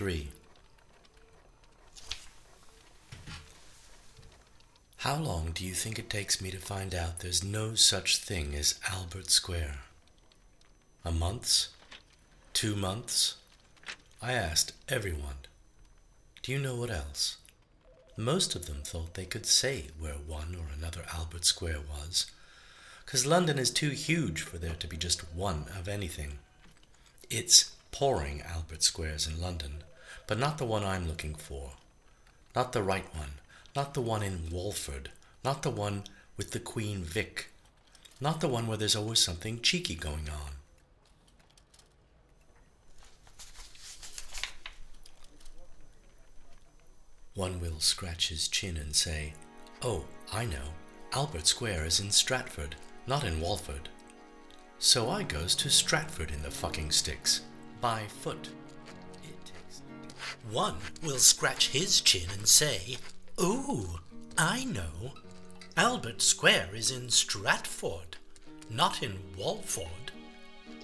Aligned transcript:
Letter 0.00 0.10
3 0.12 0.28
How 4.98 5.16
long 5.16 5.50
do 5.52 5.64
you 5.64 5.72
think 5.72 5.98
it 5.98 6.10
takes 6.10 6.40
me 6.40 6.50
to 6.50 6.58
find 6.58 6.94
out 6.94 7.20
there's 7.20 7.42
no 7.42 7.74
such 7.74 8.18
thing 8.18 8.54
as 8.54 8.78
Albert 8.88 9.30
Square? 9.30 9.80
A 11.04 11.10
month's? 11.10 11.70
Two 12.52 12.76
months? 12.76 13.36
I 14.22 14.32
asked 14.34 14.72
everyone. 14.88 15.46
Do 16.42 16.52
you 16.52 16.58
know 16.58 16.76
what 16.76 16.90
else? 16.90 17.38
Most 18.16 18.54
of 18.54 18.66
them 18.66 18.82
thought 18.84 19.14
they 19.14 19.24
could 19.24 19.46
say 19.46 19.86
where 19.98 20.14
one 20.14 20.54
or 20.54 20.66
another 20.76 21.06
Albert 21.12 21.44
Square 21.44 21.80
was, 21.80 22.26
'cause 23.06 23.26
London 23.26 23.58
is 23.58 23.70
too 23.70 23.90
huge 23.90 24.42
for 24.42 24.58
there 24.58 24.76
to 24.76 24.86
be 24.86 24.96
just 24.96 25.32
one 25.32 25.68
of 25.76 25.88
anything. 25.88 26.38
It's 27.30 27.72
pouring 27.90 28.42
Albert 28.42 28.82
Squares 28.82 29.26
in 29.26 29.40
London, 29.40 29.82
but 30.28 30.38
not 30.38 30.58
the 30.58 30.64
one 30.64 30.84
I'm 30.84 31.08
looking 31.08 31.34
for. 31.34 31.72
Not 32.54 32.72
the 32.72 32.82
right 32.82 33.06
one, 33.16 33.32
not 33.74 33.94
the 33.94 34.00
one 34.00 34.22
in 34.22 34.50
Walford, 34.52 35.10
not 35.42 35.62
the 35.62 35.70
one 35.70 36.04
with 36.36 36.52
the 36.52 36.60
Queen 36.60 37.02
Vic, 37.02 37.48
not 38.20 38.40
the 38.40 38.48
one 38.48 38.66
where 38.66 38.76
there's 38.76 38.94
always 38.94 39.18
something 39.18 39.60
cheeky 39.60 39.94
going 39.96 40.28
on. 40.28 40.52
One 47.34 47.60
will 47.60 47.80
scratch 47.80 48.28
his 48.28 48.48
chin 48.48 48.76
and 48.76 48.94
say, 48.94 49.32
Oh, 49.82 50.04
I 50.32 50.44
know. 50.44 50.74
Albert 51.12 51.46
Square 51.46 51.86
is 51.86 52.00
in 52.00 52.10
Stratford, 52.10 52.76
not 53.06 53.24
in 53.24 53.40
Walford. 53.40 53.88
So 54.78 55.08
I 55.08 55.22
goes 55.22 55.54
to 55.54 55.70
Stratford 55.70 56.30
in 56.30 56.42
the 56.42 56.50
fucking 56.50 56.90
sticks, 56.90 57.42
by 57.80 58.02
foot. 58.08 58.50
One 60.50 60.76
will 61.02 61.18
scratch 61.18 61.68
his 61.68 62.00
chin 62.00 62.28
and 62.32 62.48
say, 62.48 62.96
Ooh, 63.40 63.98
I 64.36 64.64
know. 64.64 65.12
Albert 65.76 66.22
Square 66.22 66.70
is 66.74 66.90
in 66.90 67.10
Stratford, 67.10 68.16
not 68.70 69.02
in 69.02 69.18
Walford. 69.36 70.12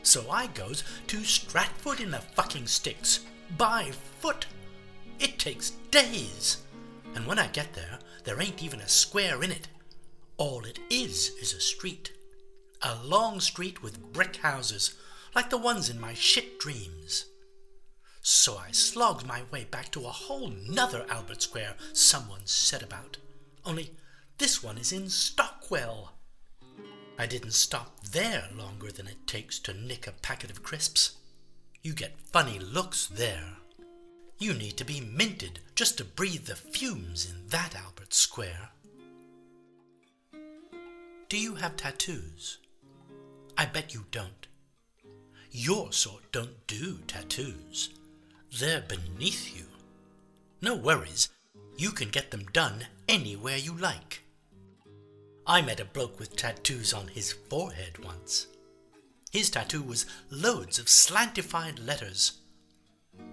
So 0.03 0.31
I 0.31 0.49
goes 0.49 0.85
to 1.07 1.25
Stratford 1.25 2.01
in 2.01 2.11
the 2.11 2.19
fucking 2.19 2.67
sticks, 2.67 3.21
by 3.57 3.91
foot. 4.21 4.47
It 5.19 5.39
takes 5.39 5.71
days. 5.91 6.59
And 7.15 7.27
when 7.27 7.39
I 7.39 7.47
get 7.47 7.73
there, 7.73 7.99
there 8.25 8.41
ain't 8.43 8.63
even 8.63 8.81
a 8.81 8.89
square 8.89 9.43
in 9.43 9.51
it. 9.51 9.69
All 10.37 10.65
it 10.65 10.79
is 10.91 11.31
is 11.41 11.55
a 11.55 11.61
street. 11.61 12.13
A 12.83 13.03
long 13.03 13.41
street 13.41 13.83
with 13.83 14.13
brick 14.13 14.37
houses, 14.37 14.95
like 15.35 15.49
the 15.49 15.59
ones 15.59 15.89
in 15.89 15.99
my 15.99 16.13
shit 16.13 16.59
dreams. 16.59 17.27
So 18.27 18.57
I 18.57 18.71
slogged 18.71 19.27
my 19.27 19.43
way 19.51 19.65
back 19.65 19.91
to 19.93 20.07
a 20.07 20.11
whole 20.11 20.49
nother 20.49 21.05
Albert 21.11 21.43
Square 21.43 21.75
someone 21.93 22.41
said 22.47 22.83
about. 22.83 23.19
Only 23.67 23.91
this 24.39 24.63
one 24.63 24.79
is 24.79 24.93
in 24.93 25.11
Stockwell. 25.11 26.15
I 27.19 27.27
didn't 27.27 27.53
stop 27.53 28.01
there 28.01 28.49
longer 28.57 28.91
than 28.91 29.07
it 29.09 29.27
takes 29.27 29.59
to 29.61 29.75
nick 29.75 30.07
a 30.07 30.13
packet 30.13 30.49
of 30.49 30.63
crisps. 30.63 31.19
You 31.83 31.93
get 31.93 32.19
funny 32.33 32.59
looks 32.59 33.07
there. 33.07 33.59
You 34.39 34.55
need 34.55 34.79
to 34.79 34.87
be 34.87 35.03
minted 35.03 35.61
just 35.75 35.99
to 35.99 36.05
breathe 36.05 36.47
the 36.47 36.57
fumes 36.57 37.31
in 37.31 37.49
that 37.49 37.77
Albert 37.77 38.15
Square. 38.15 38.71
Do 41.29 41.37
you 41.39 41.57
have 41.57 41.77
tattoos? 41.77 42.57
I 43.59 43.67
bet 43.67 43.93
you 43.93 44.07
don't. 44.11 44.47
Your 45.51 45.93
sort 45.93 46.33
don't 46.33 46.67
do 46.67 47.01
tattoos. 47.07 47.91
They're 48.59 48.83
beneath 48.83 49.57
you. 49.57 49.65
No 50.63 50.77
worries, 50.77 51.29
you 51.77 51.91
can 51.91 52.09
get 52.09 52.31
them 52.31 52.45
done 52.53 52.87
anywhere 53.09 53.57
you 53.57 53.77
like. 53.77 54.23
I 55.47 55.61
met 55.61 55.81
a 55.81 55.85
bloke 55.85 56.19
with 56.21 56.37
tattoos 56.37 56.95
on 56.95 57.09
his 57.09 57.33
forehead 57.33 58.03
once. 58.05 58.47
His 59.33 59.51
tattoo 59.51 59.83
was 59.83 60.07
loads 60.31 60.79
of 60.79 60.87
slantified 60.87 61.85
letters. 61.85 62.39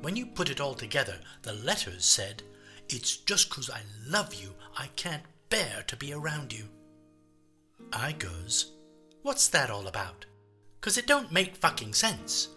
When 0.02 0.16
you 0.16 0.26
put 0.26 0.50
it 0.50 0.60
all 0.60 0.74
together, 0.74 1.20
the 1.44 1.54
letters 1.54 2.04
said, 2.04 2.42
It's 2.90 3.16
just 3.16 3.50
'cause 3.50 3.70
I 3.70 3.84
love 4.08 4.34
you 4.34 4.56
I 4.76 4.88
can't 4.96 5.24
bear 5.50 5.84
to 5.84 5.96
be 5.96 6.12
around 6.14 6.52
you. 6.52 6.68
I 7.94 8.14
goes, 8.14 8.72
What's 9.22 9.48
that 9.50 9.70
all 9.70 9.88
about? 9.88 10.26
'Cause 10.82 10.98
it 10.98 11.06
don't 11.06 11.32
make 11.32 11.56
fucking 11.56 11.94
sense. 11.94 12.50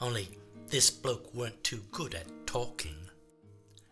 Only 0.00 0.39
this 0.70 0.90
bloke 0.90 1.34
weren't 1.34 1.64
too 1.64 1.82
good 1.90 2.14
at 2.14 2.46
talking. 2.46 2.94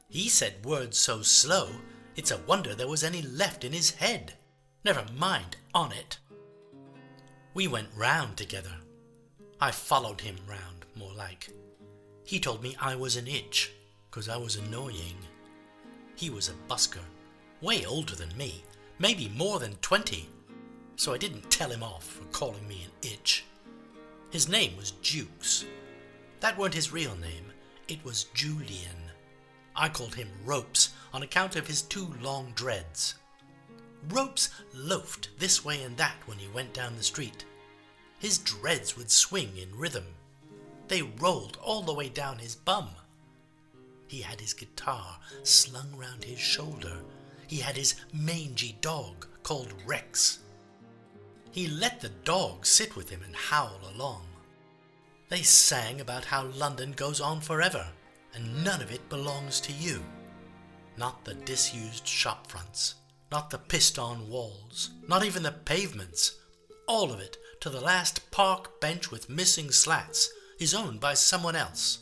He 0.09 0.28
said 0.28 0.65
words 0.65 0.97
so 0.97 1.22
slow, 1.22 1.69
it's 2.16 2.31
a 2.31 2.39
wonder 2.39 2.75
there 2.75 2.89
was 2.89 3.03
any 3.03 3.21
left 3.21 3.65
in 3.65 3.72
his 3.72 3.91
head. 3.91 4.34
Never 4.84 5.05
mind 5.17 5.56
on 5.75 5.93
it. 5.93 6.19
We 7.53 7.67
went 7.67 7.88
round 7.97 8.37
together. 8.37 8.77
I 9.61 9.72
followed 9.72 10.21
him 10.21 10.37
round, 10.49 10.87
more 10.94 11.12
like. 11.12 11.50
He 12.25 12.38
told 12.38 12.62
me 12.62 12.77
I 12.81 12.94
was 12.94 13.17
an 13.17 13.27
itch, 13.27 13.72
'cause 14.11 14.28
I 14.28 14.37
was 14.37 14.55
annoying. 14.55 15.19
He 16.15 16.31
was 16.31 16.49
a 16.49 16.55
busker, 16.69 17.05
way 17.61 17.84
older 17.84 18.15
than 18.15 18.37
me, 18.37 18.62
maybe 18.99 19.28
more 19.31 19.59
than 19.59 19.77
twenty, 19.77 20.28
so 20.97 21.12
I 21.12 21.19
didn't 21.19 21.50
tell 21.50 21.71
him 21.71 21.83
off 21.83 22.05
for 22.05 22.25
calling 22.27 22.67
me 22.69 22.84
an 22.84 22.93
itch. 23.11 23.44
His 24.31 24.49
name 24.49 24.77
was 24.77 24.93
Jukes. 25.03 25.65
That 26.41 26.56
weren't 26.56 26.75
his 26.75 26.93
real 26.93 27.16
name, 27.16 27.53
it 27.88 28.04
was 28.04 28.25
Julian. 28.34 29.10
I 29.75 29.88
called 29.88 30.15
him 30.15 30.31
Ropes 30.44 30.91
on 31.12 31.22
account 31.22 31.56
of 31.56 31.66
his 31.66 31.82
two 31.82 32.12
long 32.21 32.53
dreads. 32.54 33.15
Ropes 34.09 34.50
loafed 34.72 35.31
this 35.38 35.65
way 35.65 35.82
and 35.82 35.97
that 35.97 36.16
when 36.26 36.38
he 36.38 36.49
went 36.49 36.72
down 36.72 36.97
the 36.97 37.03
street. 37.03 37.44
His 38.19 38.38
dreads 38.38 38.97
would 38.97 39.10
swing 39.10 39.56
in 39.56 39.76
rhythm. 39.76 40.06
They 40.88 41.03
rolled 41.03 41.59
all 41.62 41.82
the 41.82 41.94
way 41.94 42.09
down 42.09 42.38
his 42.38 42.55
bum. 42.55 42.88
He 44.06 44.20
had 44.20 44.41
his 44.41 44.55
guitar 44.55 45.19
slung 45.43 45.94
round 45.97 46.25
his 46.25 46.38
shoulder. 46.38 46.99
He 47.47 47.59
had 47.59 47.76
his 47.76 47.94
mangy 48.12 48.76
dog 48.81 49.26
called 49.43 49.72
Rex. 49.87 50.38
He 51.50 51.66
let 51.66 52.00
the 52.00 52.10
dog 52.25 52.65
sit 52.66 52.97
with 52.97 53.10
him 53.10 53.22
and 53.25 53.34
howl 53.34 53.81
along. 53.94 54.22
They 55.28 55.43
sang 55.43 56.00
about 56.00 56.25
how 56.25 56.47
London 56.47 56.93
goes 56.93 57.21
on 57.21 57.41
forever, 57.41 57.87
and 58.34 58.65
none 58.65 58.81
of 58.81 58.91
it 58.91 59.09
belongs 59.09 59.61
to 59.62 59.72
you. 59.72 60.03
Not 60.97 61.25
the 61.25 61.34
disused 61.34 62.06
shop 62.06 62.47
fronts, 62.47 62.94
not 63.31 63.50
the 63.50 63.59
pissed 63.59 63.99
on 63.99 64.31
walls, 64.31 64.91
not 65.06 65.25
even 65.25 65.43
the 65.43 65.53
pavements. 65.53 66.38
All 66.87 67.12
of 67.12 67.21
it, 67.21 67.37
to 67.61 67.69
the 67.69 67.81
last 67.81 68.31
park 68.31 68.81
bench 68.81 69.11
with 69.11 69.28
missing 69.28 69.71
slats, 69.71 70.31
is 70.58 70.75
owned 70.75 71.00
by 71.00 71.14
someone 71.14 71.56
else. 71.56 71.99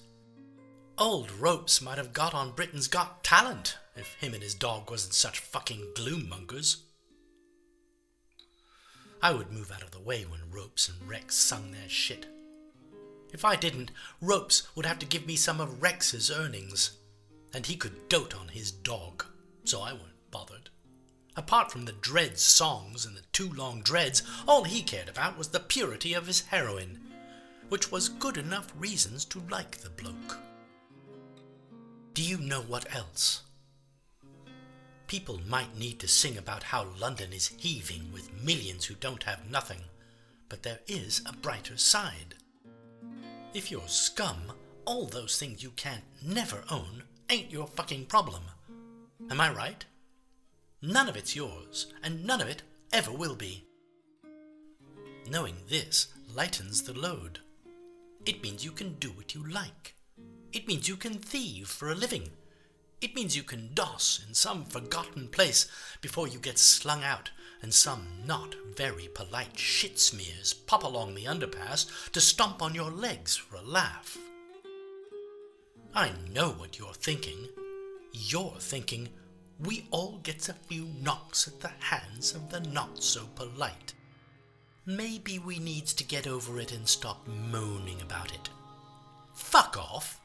Old 0.97 1.31
Ropes 1.33 1.83
might 1.83 1.99
have 1.99 2.13
got 2.13 2.33
on 2.33 2.53
Britain's 2.53 2.89
Got 2.89 3.25
Talent 3.25 3.77
if 3.97 4.15
him 4.15 4.35
and 4.35 4.43
his 4.43 4.55
dog 4.55 4.91
wasn't 4.91 5.15
such 5.15 5.41
fucking 5.41 5.93
gloom 5.95 6.29
mongers. 6.29 6.85
I 9.23 9.33
would 9.33 9.53
move 9.53 9.73
out 9.73 9.83
of 9.83 9.91
the 9.91 10.01
way 10.01 10.25
when 10.25 10.51
Ropes 10.51 10.89
and 10.89 11.09
Rex 11.09 11.35
sung 11.35 11.73
their 11.73 11.89
shit. 11.89 12.27
If 13.37 13.45
I 13.45 13.55
didn't, 13.55 13.91
Ropes 14.23 14.67
would 14.75 14.87
have 14.87 14.99
to 14.99 15.05
give 15.05 15.27
me 15.27 15.37
some 15.37 15.61
of 15.61 15.83
Rex's 15.83 16.31
earnings, 16.31 16.97
and 17.53 17.67
he 17.67 17.77
could 17.77 18.09
dote 18.09 18.35
on 18.35 18.49
his 18.49 18.71
dog, 18.71 19.27
so 19.63 19.83
I 19.83 19.93
weren't 19.93 20.31
bothered. 20.31 20.71
Apart 21.37 21.71
from 21.71 21.85
the 21.85 21.93
dread 21.93 22.39
songs 22.39 23.05
and 23.05 23.15
the 23.15 23.27
two 23.35 23.53
long 23.53 23.83
dreads, 23.83 24.23
all 24.49 24.65
he 24.65 24.81
cared 24.81 25.11
about 25.11 25.37
was 25.37 25.49
the 25.49 25.61
purity 25.61 26.15
of 26.15 26.27
his 26.27 26.47
heroin, 26.47 26.99
which 27.69 27.93
was 27.93 28.09
good 28.09 28.39
enough 28.39 28.73
reasons 28.75 29.27
to 29.27 29.43
like 29.51 29.77
the 29.77 29.91
bloke. 29.91 30.39
Do 32.15 32.23
you 32.23 32.39
know 32.39 32.63
what 32.63 32.87
else? 32.97 33.43
People 35.09 35.43
might 35.47 35.77
need 35.77 35.99
to 36.01 36.09
sing 36.09 36.39
about 36.39 36.63
how 36.63 36.85
London 36.99 37.35
is 37.35 37.49
heaving 37.59 38.11
with 38.15 38.33
millions 38.43 38.87
who 38.87 38.95
don't 38.95 39.25
have 39.25 39.51
nothing, 39.51 39.83
but 40.49 40.63
there 40.63 40.81
is 40.87 41.21
a 41.27 41.35
brighter 41.35 41.77
side. 41.77 42.37
If 43.57 43.71
you're 43.71 43.89
scum, 43.89 44.53
all 44.85 45.07
those 45.07 45.39
things 45.39 45.63
you 45.63 45.71
can't 45.71 46.05
never 46.23 46.63
own 46.71 47.05
ain't 47.31 47.51
your 47.51 47.67
fucking 47.67 48.05
problem. 48.05 48.43
Am 49.31 49.41
I 49.41 49.51
right? 49.51 49.83
None 50.83 51.09
of 51.09 51.17
it's 51.17 51.35
yours, 51.35 51.87
and 52.03 52.27
none 52.27 52.43
of 52.43 52.49
it 52.49 52.61
ever 52.93 53.11
will 53.11 53.35
be. 53.35 53.65
Knowing 55.31 55.55
this 55.71 56.09
lightens 56.35 56.83
the 56.83 56.93
load. 56.93 57.39
It 58.27 58.43
means 58.43 58.63
you 58.63 58.73
can 58.73 58.97
do 58.97 59.09
what 59.09 59.35
you 59.35 59.43
like. 59.49 59.95
It 60.53 60.69
means 60.69 60.87
you 60.87 60.97
can 60.97 61.15
thieve 61.15 61.67
for 61.67 61.91
a 61.91 61.95
living. 61.95 62.29
It 63.01 63.15
means 63.15 63.39
you 63.39 63.43
can 63.43 63.71
doss 63.73 64.23
in 64.29 64.35
some 64.35 64.67
forgotten 64.67 65.29
place 65.29 65.67
before 66.03 66.29
you 66.29 66.39
get 66.39 66.59
slung 66.59 67.03
out 67.03 67.31
and 67.63 67.73
some 67.73 68.07
not 68.27 68.55
very 68.77 69.09
polite 69.15 69.59
shit 69.59 69.99
smears 69.99 70.53
pop 70.53 70.83
along 70.83 71.15
the 71.15 71.25
underpass 71.25 72.11
to 72.13 72.21
stomp 72.21 72.63
on 72.63 72.75
your 72.75 72.91
legs 72.91 73.37
for 73.37 73.57
a 73.57 73.63
laugh. 73.63 74.19
I 75.95 76.13
know 76.33 76.51
what 76.51 76.79
you're 76.79 76.93
thinking. 76.93 77.49
You're 78.13 78.57
thinking 78.59 79.09
we 79.59 79.87
all 79.91 80.19
gets 80.23 80.49
a 80.49 80.55
few 80.55 80.87
knocks 81.01 81.49
at 81.49 81.61
the 81.61 81.71
hands 81.81 82.35
of 82.35 82.51
the 82.51 82.61
not 82.61 83.03
so 83.03 83.25
polite. 83.35 83.95
Maybe 84.85 85.39
we 85.39 85.59
needs 85.59 85.95
to 85.95 86.05
get 86.05 86.27
over 86.27 86.61
it 86.61 86.73
and 86.73 86.87
stop 86.87 87.27
moaning 87.27 88.01
about 88.03 88.33
it. 88.33 88.51
Fuck 89.35 89.77
off! 89.79 90.21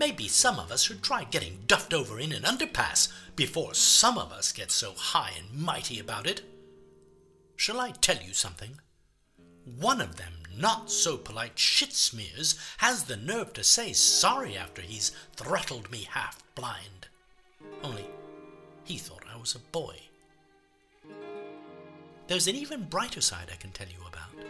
Maybe 0.00 0.28
some 0.28 0.58
of 0.58 0.72
us 0.72 0.82
should 0.82 1.02
try 1.02 1.24
getting 1.24 1.64
duffed 1.66 1.92
over 1.92 2.18
in 2.18 2.32
an 2.32 2.44
underpass 2.44 3.12
before 3.36 3.74
some 3.74 4.16
of 4.16 4.32
us 4.32 4.50
get 4.50 4.70
so 4.70 4.94
high 4.96 5.32
and 5.38 5.62
mighty 5.62 6.00
about 6.00 6.26
it. 6.26 6.40
Shall 7.54 7.78
I 7.78 7.90
tell 7.90 8.16
you 8.16 8.32
something? 8.32 8.80
One 9.78 10.00
of 10.00 10.16
them 10.16 10.32
not 10.56 10.90
so 10.90 11.18
polite 11.18 11.58
shit 11.58 11.92
smears 11.92 12.58
has 12.78 13.04
the 13.04 13.18
nerve 13.18 13.52
to 13.52 13.62
say 13.62 13.92
sorry 13.92 14.56
after 14.56 14.80
he's 14.80 15.12
throttled 15.36 15.90
me 15.90 16.08
half 16.10 16.42
blind. 16.54 17.08
Only 17.84 18.06
he 18.84 18.96
thought 18.96 19.24
I 19.30 19.36
was 19.36 19.54
a 19.54 19.58
boy. 19.58 19.96
There's 22.26 22.48
an 22.48 22.56
even 22.56 22.84
brighter 22.84 23.20
side 23.20 23.50
I 23.52 23.56
can 23.56 23.70
tell 23.70 23.88
you 23.88 24.06
about. 24.08 24.46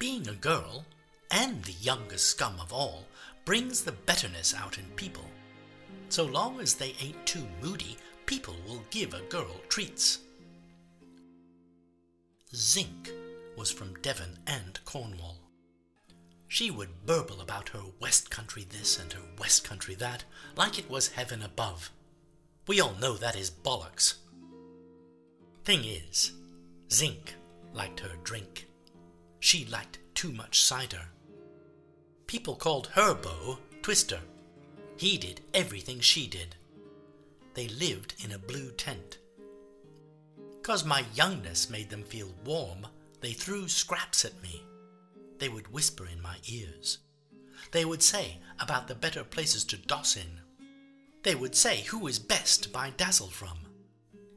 Being 0.00 0.26
a 0.26 0.34
girl, 0.34 0.84
and 1.30 1.62
the 1.64 1.72
youngest 1.72 2.26
scum 2.26 2.54
of 2.60 2.72
all, 2.72 3.04
brings 3.44 3.82
the 3.82 3.92
betterness 3.92 4.54
out 4.54 4.78
in 4.78 4.84
people. 4.96 5.24
So 6.08 6.24
long 6.24 6.60
as 6.60 6.74
they 6.74 6.94
ain't 7.00 7.26
too 7.26 7.46
moody, 7.62 7.96
people 8.26 8.54
will 8.66 8.82
give 8.90 9.14
a 9.14 9.20
girl 9.22 9.60
treats. 9.68 10.20
Zinc 12.54 13.10
was 13.56 13.70
from 13.70 13.94
Devon 14.00 14.38
and 14.46 14.78
Cornwall. 14.84 15.38
She 16.48 16.70
would 16.70 17.04
burble 17.04 17.40
about 17.40 17.70
her 17.70 17.82
West 18.00 18.30
Country 18.30 18.64
this 18.68 18.98
and 18.98 19.12
her 19.12 19.22
West 19.38 19.64
Country 19.64 19.94
that, 19.96 20.24
like 20.56 20.78
it 20.78 20.88
was 20.88 21.08
heaven 21.08 21.42
above. 21.42 21.90
We 22.68 22.80
all 22.80 22.94
know 23.00 23.14
that 23.14 23.36
is 23.36 23.50
bollocks. 23.50 24.14
Thing 25.64 25.84
is, 25.84 26.32
Zinc 26.92 27.34
liked 27.72 28.00
her 28.00 28.16
drink. 28.22 28.68
She 29.40 29.64
liked 29.66 29.98
too 30.14 30.32
much 30.32 30.62
cider. 30.62 31.06
People 32.26 32.56
called 32.56 32.88
her 32.94 33.14
beau 33.14 33.58
Twister. 33.82 34.20
He 34.96 35.18
did 35.18 35.40
everything 35.52 36.00
she 36.00 36.26
did. 36.26 36.56
They 37.54 37.68
lived 37.68 38.14
in 38.24 38.32
a 38.32 38.38
blue 38.38 38.70
tent. 38.72 39.18
Cause 40.62 40.84
my 40.84 41.04
youngness 41.14 41.68
made 41.68 41.90
them 41.90 42.02
feel 42.02 42.34
warm, 42.44 42.86
they 43.20 43.32
threw 43.32 43.68
scraps 43.68 44.24
at 44.24 44.42
me. 44.42 44.62
They 45.38 45.48
would 45.48 45.72
whisper 45.72 46.06
in 46.06 46.22
my 46.22 46.36
ears. 46.48 46.98
They 47.70 47.84
would 47.84 48.02
say 48.02 48.38
about 48.60 48.88
the 48.88 48.94
better 48.94 49.24
places 49.24 49.64
to 49.64 49.76
doss 49.76 50.16
in. 50.16 50.40
They 51.22 51.34
would 51.34 51.54
say 51.54 51.82
who 51.82 52.06
is 52.06 52.18
best 52.18 52.62
to 52.62 52.68
buy 52.68 52.92
dazzle 52.96 53.28
from. 53.28 53.58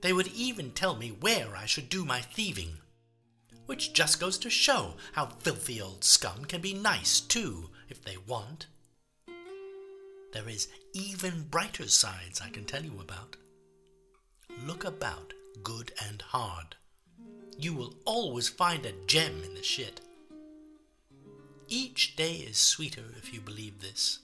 They 0.01 0.13
would 0.13 0.27
even 0.27 0.71
tell 0.71 0.95
me 0.95 1.09
where 1.09 1.55
I 1.55 1.65
should 1.65 1.89
do 1.89 2.05
my 2.05 2.21
thieving. 2.21 2.77
Which 3.67 3.93
just 3.93 4.19
goes 4.19 4.37
to 4.39 4.49
show 4.49 4.95
how 5.13 5.27
filthy 5.27 5.79
old 5.79 6.03
scum 6.03 6.45
can 6.45 6.61
be 6.61 6.73
nice 6.73 7.19
too, 7.19 7.69
if 7.89 8.03
they 8.03 8.17
want. 8.17 8.67
There 10.33 10.49
is 10.49 10.67
even 10.93 11.43
brighter 11.49 11.87
sides 11.87 12.41
I 12.41 12.49
can 12.49 12.65
tell 12.65 12.83
you 12.83 12.99
about. 12.99 13.35
Look 14.65 14.83
about 14.83 15.33
good 15.63 15.91
and 16.07 16.21
hard. 16.21 16.75
You 17.57 17.73
will 17.73 17.95
always 18.05 18.49
find 18.49 18.85
a 18.85 18.93
gem 19.05 19.43
in 19.43 19.55
the 19.55 19.63
shit. 19.63 20.01
Each 21.67 22.15
day 22.15 22.35
is 22.35 22.57
sweeter 22.57 23.15
if 23.17 23.33
you 23.33 23.41
believe 23.41 23.81
this. 23.81 24.19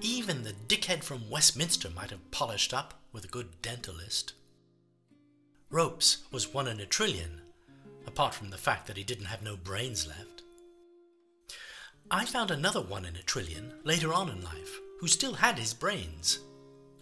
Even 0.00 0.44
the 0.44 0.52
dickhead 0.52 1.02
from 1.02 1.28
Westminster 1.28 1.90
might 1.90 2.10
have 2.10 2.30
polished 2.30 2.72
up 2.72 3.00
with 3.12 3.24
a 3.24 3.28
good 3.28 3.60
dentalist. 3.62 4.32
Ropes 5.70 6.18
was 6.30 6.54
one 6.54 6.68
in 6.68 6.78
a 6.78 6.86
trillion, 6.86 7.40
apart 8.08 8.34
from 8.34 8.50
the 8.50 8.56
fact 8.56 8.86
that 8.86 8.96
he 8.96 9.04
didn't 9.04 9.26
have 9.26 9.42
no 9.42 9.56
brains 9.56 10.08
left. 10.08 10.42
I 12.10 12.24
found 12.24 12.50
another 12.50 12.80
one 12.80 13.04
in 13.04 13.14
a 13.16 13.22
trillion 13.22 13.74
later 13.84 14.14
on 14.14 14.30
in 14.30 14.42
life 14.42 14.80
who 14.98 15.06
still 15.06 15.34
had 15.34 15.58
his 15.58 15.74
brains, 15.74 16.40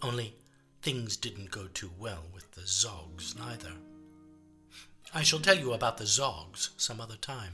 only 0.03 0.35
things 0.83 1.17
didn't 1.17 1.53
go 1.53 1.69
too 1.69 1.91
well 1.99 2.25
with 2.35 2.51
the 2.53 2.63
Zogs 2.63 3.39
neither. 3.39 3.73
I 5.15 5.23
shall 5.23 5.39
tell 5.39 5.57
you 5.57 5.73
about 5.73 5.97
the 5.97 6.05
Zogs 6.05 6.71
some 6.77 7.01
other 7.01 7.17
time. 7.17 7.53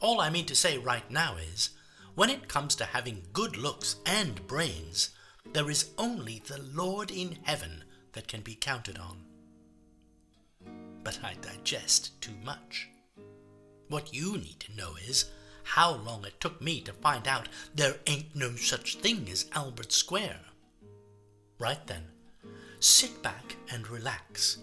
All 0.00 0.20
I 0.20 0.28
mean 0.28 0.46
to 0.46 0.56
say 0.56 0.76
right 0.76 1.08
now 1.08 1.36
is, 1.36 1.70
when 2.16 2.30
it 2.30 2.48
comes 2.48 2.74
to 2.76 2.84
having 2.84 3.22
good 3.32 3.56
looks 3.56 3.96
and 4.04 4.44
brains, 4.48 5.10
there 5.52 5.70
is 5.70 5.90
only 5.98 6.42
the 6.44 6.60
Lord 6.60 7.12
in 7.12 7.38
heaven 7.44 7.84
that 8.12 8.28
can 8.28 8.40
be 8.40 8.56
counted 8.56 8.98
on. 8.98 9.24
But 11.04 11.20
I 11.22 11.34
digest 11.34 12.20
too 12.20 12.34
much. 12.42 12.88
What 13.88 14.14
you 14.14 14.38
need 14.38 14.58
to 14.60 14.74
know 14.74 14.94
is 15.06 15.26
how 15.62 15.94
long 15.94 16.24
it 16.24 16.40
took 16.40 16.60
me 16.60 16.80
to 16.80 16.92
find 16.92 17.28
out 17.28 17.48
there 17.74 17.96
ain't 18.06 18.34
no 18.34 18.56
such 18.56 18.96
thing 18.96 19.28
as 19.30 19.46
Albert 19.52 19.92
Square. 19.92 20.40
Right 21.58 21.86
then, 21.86 22.04
sit 22.80 23.22
back 23.22 23.56
and 23.70 23.88
relax, 23.88 24.58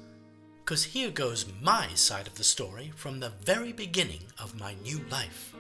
because 0.60 0.84
here 0.84 1.12
goes 1.12 1.46
my 1.62 1.88
side 1.94 2.28
of 2.28 2.36
the 2.36 2.44
story 2.44 2.92
from 2.96 3.20
the 3.20 3.34
very 3.46 3.72
beginning 3.72 4.24
of 4.40 4.60
my 4.60 4.76
new 4.84 5.02
life. 5.10 5.56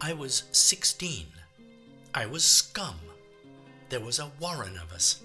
I 0.00 0.12
was 0.12 0.44
16. 0.52 1.26
I 2.14 2.26
was 2.26 2.44
scum. 2.44 2.96
There 3.88 4.00
was 4.00 4.18
a 4.18 4.32
warren 4.40 4.76
of 4.76 4.92
us. 4.92 5.22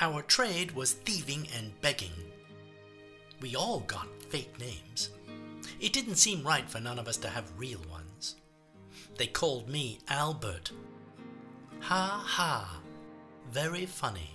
Our 0.00 0.22
trade 0.22 0.72
was 0.72 0.92
thieving 0.92 1.48
and 1.56 1.78
begging. 1.80 2.12
We 3.40 3.56
all 3.56 3.80
got 3.80 4.06
fake 4.28 4.58
names. 4.60 5.10
It 5.80 5.92
didn't 5.92 6.16
seem 6.16 6.42
right 6.42 6.68
for 6.68 6.80
none 6.80 6.98
of 6.98 7.08
us 7.08 7.16
to 7.18 7.28
have 7.28 7.58
real 7.58 7.80
ones. 7.90 8.36
They 9.16 9.26
called 9.26 9.68
me 9.68 9.98
Albert. 10.08 10.72
Ha 11.80 12.22
ha. 12.26 12.80
Very 13.50 13.86
funny. 13.86 14.30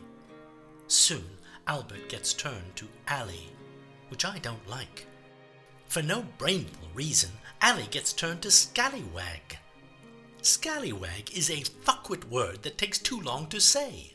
Soon, 0.88 1.29
Albert 1.67 2.09
gets 2.09 2.33
turned 2.33 2.75
to 2.75 2.88
Ally, 3.07 3.45
which 4.09 4.25
I 4.25 4.39
don't 4.39 4.67
like. 4.67 5.05
For 5.88 6.01
no 6.01 6.25
brainful 6.38 6.88
reason, 6.93 7.31
Ally 7.62 7.85
gets 7.91 8.12
turned 8.12 8.41
to 8.41 8.51
Scallywag. 8.51 9.57
Scallywag 10.41 11.31
is 11.35 11.50
a 11.50 11.63
fuckwit 11.85 12.27
word 12.29 12.63
that 12.63 12.77
takes 12.77 13.00
too 13.00 13.21
long 13.21 13.47
to 13.47 13.62
say. 13.62 14.14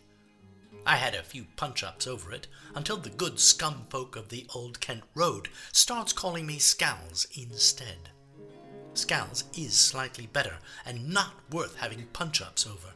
I 0.87 0.96
had 0.96 1.14
a 1.14 1.22
few 1.22 1.46
punch 1.56 1.82
ups 1.82 2.06
over 2.06 2.32
it 2.32 2.46
until 2.75 2.96
the 2.96 3.10
good 3.10 3.38
scum 3.38 3.87
folk 3.90 4.16
of 4.16 4.28
the 4.28 4.46
Old 4.54 4.80
Kent 4.80 5.04
Road 5.14 5.49
starts 5.72 6.12
calling 6.12 6.46
me 6.46 6.56
Scals 6.56 7.26
instead. 7.38 8.10
Scals 8.94 9.44
is 9.56 9.75
slightly 9.75 10.26
better 10.26 10.58
and 10.84 11.08
not 11.08 11.34
worth 11.50 11.76
having 11.76 12.06
punch 12.12 12.40
ups 12.40 12.66
over. 12.66 12.94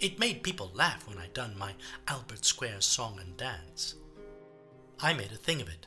It 0.00 0.18
made 0.18 0.42
people 0.42 0.70
laugh 0.74 1.06
when 1.06 1.18
I 1.18 1.26
done 1.34 1.56
my 1.58 1.74
Albert 2.08 2.44
Square 2.44 2.80
song 2.80 3.18
and 3.20 3.36
dance. 3.36 3.96
I 5.00 5.12
made 5.12 5.32
a 5.32 5.36
thing 5.36 5.60
of 5.60 5.68
it. 5.68 5.86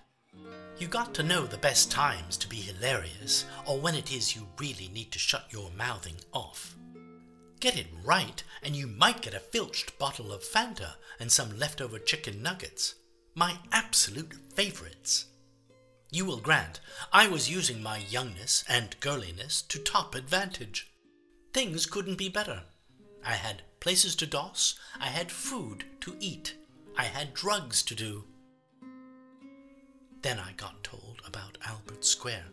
You 0.78 0.88
got 0.88 1.14
to 1.16 1.24
know 1.24 1.46
the 1.46 1.58
best 1.58 1.92
times 1.92 2.38
to 2.38 2.48
be 2.50 2.58
hilarious, 2.58 3.46
or 3.66 3.80
when 3.80 3.96
it 3.96 4.12
is 4.12 4.36
you 4.36 4.48
really 4.60 4.90
need 4.94 5.12
to 5.12 5.20
shut 5.20 5.46
your 5.52 5.70
mouthing 5.78 6.16
off. 6.32 6.76
Get 7.64 7.78
it 7.78 7.88
right, 8.04 8.44
and 8.62 8.76
you 8.76 8.88
might 8.88 9.22
get 9.22 9.34
a 9.34 9.40
filched 9.40 9.98
bottle 9.98 10.34
of 10.34 10.44
Fanta 10.44 10.96
and 11.18 11.32
some 11.32 11.58
leftover 11.58 11.98
chicken 11.98 12.44
nuggets. 12.44 12.96
My 13.36 13.56
absolute 13.72 14.34
favorites. 14.54 15.28
You 16.12 16.26
will 16.26 16.42
grant 16.42 16.82
I 17.14 17.30
was 17.30 17.50
using 17.50 17.82
my 17.82 18.00
youngness 18.00 18.66
and 18.68 19.00
girliness 19.00 19.66
to 19.70 19.80
top 19.80 20.14
advantage. 20.14 20.92
Things 21.54 21.86
couldn't 21.86 22.18
be 22.18 22.28
better. 22.28 22.64
I 23.26 23.36
had 23.36 23.62
places 23.80 24.18
to 24.18 24.28
doss, 24.28 24.78
I 25.00 25.08
had 25.08 25.32
food 25.32 25.86
to 26.02 26.18
eat, 26.20 26.56
I 26.98 27.06
had 27.06 27.34
drugs 27.34 27.82
to 27.84 27.96
do. 27.96 28.26
Then 30.22 30.38
I 30.38 30.52
got 30.58 30.84
told 30.84 31.22
about 31.26 31.58
Albert 31.66 32.04
Square. 32.04 32.48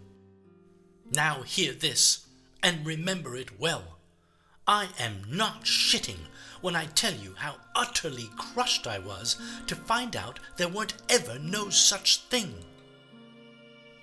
Now 1.13 1.43
hear 1.43 1.73
this, 1.73 2.29
and 2.63 2.87
remember 2.87 3.35
it 3.35 3.59
well. 3.59 3.97
I 4.71 4.87
am 5.01 5.23
not 5.29 5.65
shitting 5.65 6.21
when 6.61 6.77
I 6.77 6.87
tell 6.87 7.13
you 7.13 7.35
how 7.37 7.57
utterly 7.75 8.31
crushed 8.37 8.87
I 8.87 9.01
was 9.01 9.37
to 9.67 9.75
find 9.75 10.15
out 10.15 10.39
there 10.59 10.69
weren't 10.69 10.95
ever 11.09 11.41
no 11.41 11.71
such 11.71 12.19
thing. 12.29 12.55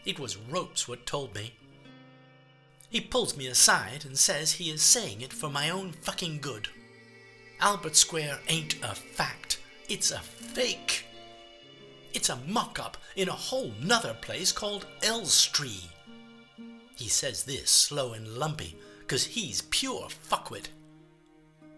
It 0.04 0.20
was 0.20 0.36
Ropes 0.36 0.86
what 0.86 1.06
told 1.06 1.34
me. 1.34 1.54
He 2.90 3.00
pulls 3.00 3.38
me 3.38 3.48
aside 3.48 4.04
and 4.04 4.20
says 4.20 4.52
he 4.52 4.70
is 4.70 4.82
saying 4.82 5.22
it 5.22 5.32
for 5.32 5.50
my 5.50 5.70
own 5.70 5.94
fucking 5.94 6.40
good. 6.42 6.68
Albert 7.62 7.96
Square 7.96 8.40
ain't 8.50 8.76
a 8.84 8.94
fact, 8.94 9.62
it's 9.88 10.12
a 10.12 10.20
fake. 10.20 11.06
It's 12.14 12.28
a 12.28 12.42
mock 12.46 12.78
up 12.78 12.98
in 13.16 13.30
a 13.30 13.44
whole 13.48 13.72
nother 13.82 14.18
place 14.20 14.52
called 14.52 14.86
Elstree. 15.02 15.90
He 16.98 17.08
says 17.08 17.46
this 17.46 17.70
slow 17.70 18.12
and 18.12 18.28
lumpy, 18.28 18.76
'cause 19.08 19.26
he's 19.26 19.62
pure 19.64 20.10
fuckwit. 20.10 20.68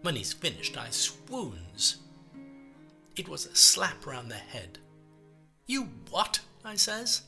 When 0.02 0.16
he's 0.16 0.32
finished, 0.32 0.76
I 0.76 0.90
swoons. 0.90 1.98
It 3.16 3.28
was 3.28 3.46
a 3.46 3.54
slap 3.54 4.06
round 4.06 4.30
the 4.30 4.36
head. 4.36 4.78
You 5.66 5.84
what? 6.10 6.40
I 6.64 6.76
says. 6.76 7.22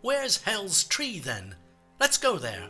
Where's 0.00 0.42
hell's 0.42 0.84
tree 0.84 1.18
then? 1.18 1.56
Let's 1.98 2.18
go 2.18 2.38
there. 2.38 2.68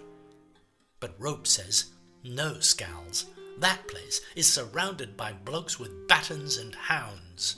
But 1.01 1.17
Rope 1.19 1.47
says, 1.47 1.87
No, 2.23 2.55
Scals. 2.55 3.25
That 3.59 3.87
place 3.89 4.21
is 4.35 4.47
surrounded 4.51 5.17
by 5.17 5.33
blokes 5.33 5.79
with 5.79 6.09
batons 6.09 6.57
and 6.57 6.75
hounds. 6.75 7.57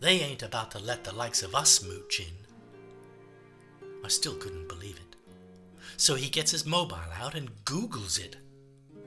They 0.00 0.20
ain't 0.20 0.42
about 0.42 0.70
to 0.72 0.78
let 0.78 1.04
the 1.04 1.14
likes 1.14 1.42
of 1.42 1.54
us 1.54 1.82
mooch 1.82 2.20
in. 2.20 3.86
I 4.04 4.08
still 4.08 4.34
couldn't 4.36 4.68
believe 4.68 4.96
it. 4.96 5.11
So 5.96 6.14
he 6.14 6.28
gets 6.28 6.50
his 6.50 6.66
mobile 6.66 6.96
out 7.20 7.34
and 7.34 7.64
Googles 7.64 8.18
it. 8.18 8.36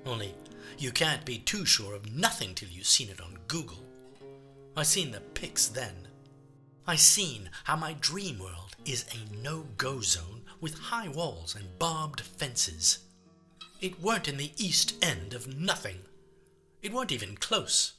Only, 0.05 0.35
you 0.77 0.91
can't 0.91 1.25
be 1.25 1.37
too 1.39 1.65
sure 1.65 1.93
of 1.93 2.13
nothing 2.13 2.53
till 2.53 2.69
you've 2.69 2.85
seen 2.85 3.09
it 3.09 3.21
on 3.21 3.39
Google. 3.47 3.85
I 4.77 4.83
seen 4.83 5.11
the 5.11 5.21
pics 5.21 5.67
then. 5.67 6.07
I 6.87 6.95
seen 6.95 7.49
how 7.63 7.75
my 7.75 7.93
dream 7.93 8.39
world 8.39 8.75
is 8.85 9.05
a 9.11 9.41
no-go 9.43 10.01
zone 10.01 10.43
with 10.61 10.77
high 10.77 11.07
walls 11.07 11.55
and 11.55 11.79
barbed 11.79 12.21
fences. 12.21 12.99
It 13.81 14.01
weren't 14.01 14.27
in 14.27 14.37
the 14.37 14.51
east 14.57 14.95
end 15.01 15.33
of 15.33 15.53
nothing. 15.53 15.99
It 16.81 16.93
weren't 16.93 17.11
even 17.11 17.35
close. 17.35 17.93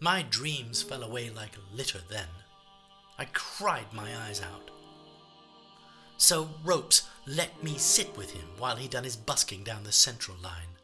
My 0.00 0.22
dreams 0.22 0.82
fell 0.82 1.02
away 1.02 1.30
like 1.30 1.56
litter 1.72 2.00
then. 2.10 2.28
I 3.18 3.24
cried 3.32 3.92
my 3.92 4.08
eyes 4.26 4.40
out. 4.42 4.70
So 6.18 6.50
Ropes 6.64 7.08
let 7.26 7.62
me 7.62 7.78
sit 7.78 8.16
with 8.16 8.32
him 8.32 8.46
while 8.58 8.76
he 8.76 8.88
done 8.88 9.04
his 9.04 9.16
busking 9.16 9.62
down 9.62 9.84
the 9.84 9.92
central 9.92 10.36
line. 10.38 10.76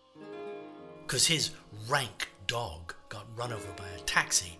'Cause 1.08 1.26
his 1.26 1.50
rank 1.86 2.28
dog 2.46 2.94
got 3.08 3.26
run 3.36 3.52
over 3.52 3.72
by 3.72 3.88
a 3.88 4.00
taxi, 4.00 4.58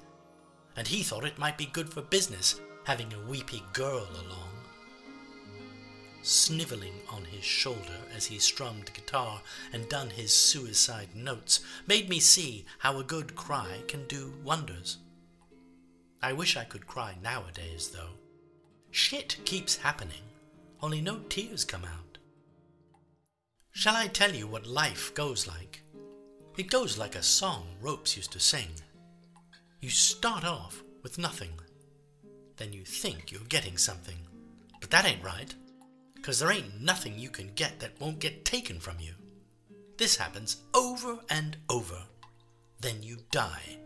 and 0.77 0.89
he 0.89 1.03
thought 1.03 1.25
it 1.25 1.39
might 1.39 1.57
be 1.57 1.67
good 1.67 1.93
for 1.93 2.03
business 2.03 2.57
having 2.85 3.13
a 3.13 3.21
weepy 3.21 3.63
girl 3.73 4.09
along. 4.21 4.51
Snivelling 6.23 7.07
on 7.09 7.25
his 7.25 7.45
shoulder 7.45 8.09
as 8.11 8.27
he 8.27 8.39
strummed 8.41 8.93
guitar 8.95 9.43
and 9.73 9.89
done 9.89 10.11
his 10.11 10.35
suicide 10.35 11.15
notes 11.15 11.61
made 11.87 12.09
me 12.09 12.19
see 12.19 12.67
how 12.81 12.99
a 12.99 13.05
good 13.05 13.37
cry 13.37 13.85
can 13.87 14.09
do 14.09 14.33
wonders. 14.43 14.99
I 16.21 16.33
wish 16.33 16.57
I 16.57 16.65
could 16.65 16.87
cry 16.87 17.15
nowadays, 17.23 17.91
though. 17.91 18.19
Shit 18.91 19.45
keeps 19.45 19.77
happening, 19.77 20.23
only 20.85 21.01
no 21.01 21.19
tears 21.31 21.65
come 21.65 21.83
out. 21.83 22.19
Shall 23.71 23.97
I 23.97 24.07
tell 24.07 24.35
you 24.35 24.47
what 24.47 24.67
life 24.67 25.15
goes 25.15 25.49
like? 25.49 25.83
It 26.59 26.71
goes 26.71 26.99
like 26.99 27.15
a 27.15 27.23
song 27.23 27.69
Ropes 27.81 28.19
used 28.19 28.33
to 28.33 28.39
sing. 28.39 28.69
You 29.81 29.89
start 29.89 30.45
off 30.45 30.85
with 31.03 31.17
nothing. 31.17 31.53
Then 32.59 32.75
you 32.75 32.85
think 32.85 33.33
you're 33.33 33.49
getting 33.49 33.79
something. 33.79 34.19
But 34.79 34.91
that 34.91 35.07
ain't 35.07 35.25
right, 35.25 35.55
'cause 36.21 36.39
there 36.39 36.53
ain't 36.53 36.83
nothing 36.83 37.19
you 37.19 37.31
can 37.31 37.55
get 37.55 37.81
that 37.81 37.99
won't 37.99 38.19
get 38.19 38.45
taken 38.45 38.79
from 38.79 39.01
you. 39.01 39.15
This 39.97 40.17
happens 40.17 40.59
over 40.75 41.25
and 41.31 41.57
over. 41.71 42.05
Then 42.81 43.03
you 43.03 43.25
die. 43.31 43.79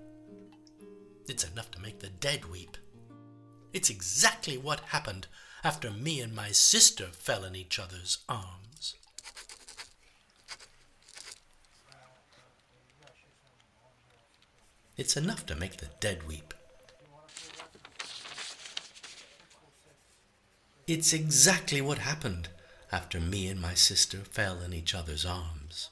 It's 1.29 1.45
enough 1.45 1.71
to 1.71 1.81
make 1.81 2.01
the 2.01 2.11
dead 2.11 2.47
weep. 2.47 2.77
It's 3.73 3.89
exactly 3.89 4.59
what 4.59 4.81
happened 4.81 5.29
after 5.65 5.91
me 5.91 6.21
and 6.21 6.35
my 6.35 6.51
sister 6.51 7.07
fell 7.13 7.45
in 7.45 7.57
each 7.57 7.79
other's 7.79 8.19
arms. 8.29 8.95
It's 14.97 15.17
enough 15.17 15.47
to 15.47 15.55
make 15.55 15.77
the 15.77 15.91
dead 16.01 16.27
weep. 16.27 16.55
It's 20.87 21.13
exactly 21.13 21.81
what 21.81 21.99
happened 21.99 22.49
after 22.91 23.21
me 23.21 23.49
and 23.49 23.61
my 23.61 23.75
sister 23.75 24.19
fell 24.19 24.61
in 24.61 24.73
each 24.73 24.95
other's 24.95 25.25
arms. 25.25 25.91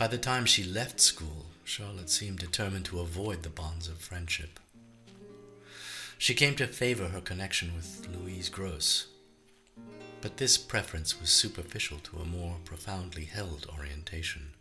By 0.00 0.06
the 0.06 0.16
time 0.16 0.46
she 0.46 0.64
left 0.64 0.98
school, 0.98 1.44
Charlotte 1.62 2.08
seemed 2.08 2.38
determined 2.38 2.86
to 2.86 3.00
avoid 3.00 3.42
the 3.42 3.50
bonds 3.50 3.86
of 3.86 3.98
friendship. 3.98 4.58
She 6.16 6.32
came 6.32 6.54
to 6.54 6.66
favor 6.66 7.08
her 7.08 7.20
connection 7.20 7.74
with 7.76 8.08
Louise 8.08 8.48
Gross, 8.48 9.08
but 10.22 10.38
this 10.38 10.56
preference 10.56 11.20
was 11.20 11.28
superficial 11.28 11.98
to 11.98 12.16
a 12.16 12.24
more 12.24 12.56
profoundly 12.64 13.26
held 13.26 13.66
orientation. 13.78 14.52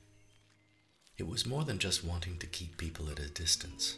It 1.18 1.26
was 1.26 1.46
more 1.46 1.64
than 1.64 1.80
just 1.80 2.04
wanting 2.04 2.38
to 2.40 2.46
keep 2.46 2.76
people 2.76 3.10
at 3.10 3.20
a 3.20 3.30
distance. 3.30 3.96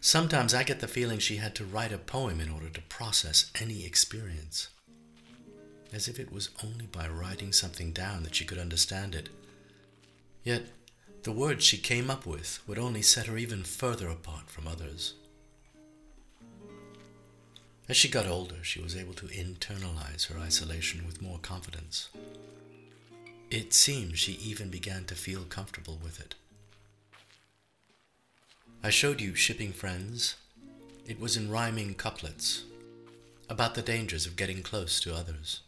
Sometimes 0.00 0.54
I 0.54 0.62
get 0.62 0.78
the 0.78 0.86
feeling 0.86 1.18
she 1.18 1.38
had 1.38 1.56
to 1.56 1.64
write 1.64 1.90
a 1.90 1.98
poem 1.98 2.40
in 2.40 2.48
order 2.48 2.68
to 2.68 2.80
process 2.82 3.50
any 3.60 3.84
experience, 3.84 4.68
as 5.92 6.06
if 6.06 6.20
it 6.20 6.30
was 6.30 6.50
only 6.62 6.86
by 6.86 7.08
writing 7.08 7.52
something 7.52 7.90
down 7.90 8.22
that 8.22 8.36
she 8.36 8.44
could 8.44 8.58
understand 8.58 9.16
it 9.16 9.30
Yet, 10.44 10.66
the 11.22 11.32
words 11.32 11.64
she 11.64 11.78
came 11.78 12.10
up 12.10 12.26
with 12.26 12.60
would 12.66 12.78
only 12.78 13.00
set 13.00 13.26
her 13.26 13.38
even 13.38 13.64
further 13.64 14.08
apart 14.08 14.50
from 14.50 14.68
others. 14.68 15.14
As 17.88 17.96
she 17.96 18.08
got 18.08 18.26
older, 18.26 18.62
she 18.62 18.80
was 18.80 18.94
able 18.94 19.14
to 19.14 19.26
internalize 19.26 20.26
her 20.26 20.38
isolation 20.38 21.06
with 21.06 21.22
more 21.22 21.38
confidence. 21.38 22.10
It 23.50 23.72
seemed 23.72 24.18
she 24.18 24.32
even 24.32 24.68
began 24.68 25.04
to 25.06 25.14
feel 25.14 25.44
comfortable 25.44 25.98
with 26.02 26.20
it. 26.20 26.34
I 28.82 28.90
showed 28.90 29.20
you 29.20 29.34
Shipping 29.34 29.72
Friends. 29.72 30.36
It 31.06 31.20
was 31.20 31.36
in 31.36 31.50
rhyming 31.50 31.94
couplets 31.94 32.64
about 33.48 33.74
the 33.74 33.82
dangers 33.82 34.26
of 34.26 34.36
getting 34.36 34.62
close 34.62 35.00
to 35.00 35.14
others. 35.14 35.60